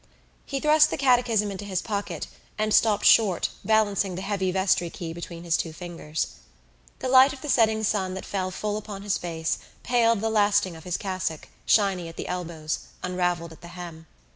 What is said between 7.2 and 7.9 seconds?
of the setting